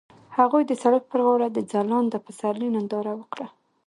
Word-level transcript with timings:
هغوی 0.37 0.63
د 0.67 0.73
سړک 0.83 1.03
پر 1.11 1.19
غاړه 1.25 1.47
د 1.51 1.59
ځلانده 1.71 2.17
پسرلی 2.25 2.69
ننداره 2.75 3.13
وکړه. 3.19 3.47